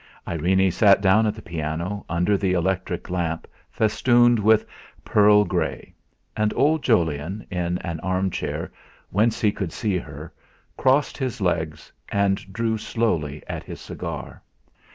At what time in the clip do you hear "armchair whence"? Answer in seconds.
7.99-9.39